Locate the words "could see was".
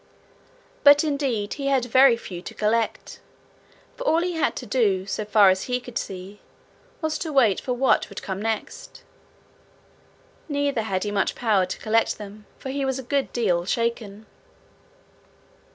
5.79-7.19